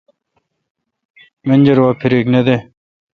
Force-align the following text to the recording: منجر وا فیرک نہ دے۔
منجر 1.47 1.77
وا 1.83 1.91
فیرک 1.99 2.25
نہ 2.33 2.41
دے۔ 2.45 2.57